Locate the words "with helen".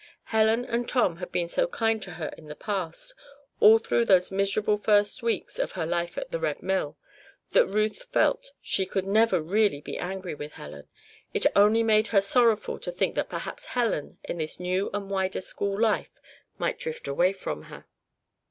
10.33-10.87